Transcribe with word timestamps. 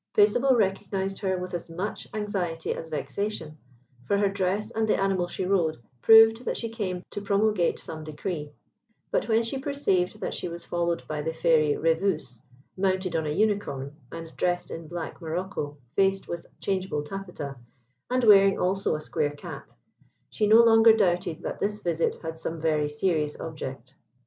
Paisible 0.17 0.57
recognised 0.57 1.19
her 1.19 1.37
with 1.37 1.53
as 1.53 1.69
much 1.69 2.07
anxiety 2.11 2.73
as 2.73 2.89
vexation, 2.89 3.59
for 4.07 4.17
her 4.17 4.29
dress 4.29 4.71
and 4.71 4.87
the 4.87 4.99
animal 4.99 5.27
she 5.27 5.45
rode 5.45 5.77
proved 6.01 6.43
that 6.43 6.57
she 6.57 6.69
came 6.69 7.03
to 7.11 7.21
promulgate 7.21 7.77
some 7.77 8.03
decree: 8.03 8.51
but 9.11 9.27
when 9.29 9.43
she 9.43 9.59
perceived 9.59 10.19
that 10.19 10.33
she 10.33 10.47
was 10.47 10.65
followed 10.65 11.03
by 11.07 11.21
the 11.21 11.33
Fairy 11.35 11.73
Rèveuse, 11.79 12.41
mounted 12.75 13.15
on 13.15 13.27
a 13.27 13.29
unicorn, 13.29 13.95
and 14.11 14.35
dressed 14.35 14.71
in 14.71 14.87
black 14.87 15.21
morocco, 15.21 15.77
faced 15.95 16.27
with 16.27 16.47
changeable 16.59 17.03
taffeta, 17.03 17.57
and 18.09 18.23
wearing 18.23 18.57
also 18.57 18.95
a 18.95 19.01
square 19.01 19.35
cap, 19.35 19.69
she 20.31 20.47
no 20.47 20.63
longer 20.63 20.93
doubted 20.93 21.43
that 21.43 21.59
this 21.59 21.77
visit 21.77 22.15
had 22.23 22.39
some 22.39 22.59
very 22.59 22.89
serious 22.89 23.39
object. 23.39 23.93